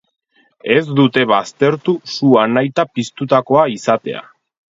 [0.75, 4.27] Ez dute baztertu sua nahita piztutakoa izatea.